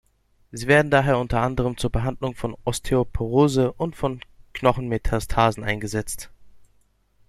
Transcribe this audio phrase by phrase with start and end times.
[0.51, 4.19] Sie werden daher unter anderem zur Behandlung der Osteoporose und von
[4.55, 6.31] Knochenmetastasen eingesetzt.